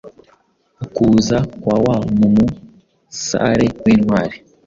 [0.83, 4.35] ukuza kwawamumusare wintwari